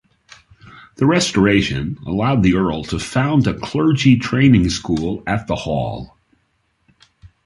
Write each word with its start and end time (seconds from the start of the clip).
The 0.95 1.05
restoration 1.05 1.99
allowed 2.07 2.41
the 2.41 2.55
earl 2.55 2.83
to 2.85 2.97
found 2.97 3.45
a 3.45 3.53
clergy 3.53 4.17
training 4.17 4.71
school 4.71 5.21
at 5.27 5.45
the 5.45 5.53
hall. 5.55 6.17